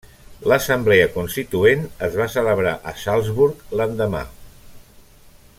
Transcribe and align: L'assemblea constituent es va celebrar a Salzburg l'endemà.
L'assemblea 0.51 1.09
constituent 1.17 1.85
es 2.09 2.17
va 2.21 2.29
celebrar 2.37 2.73
a 2.93 2.97
Salzburg 3.05 3.63
l'endemà. 3.81 4.27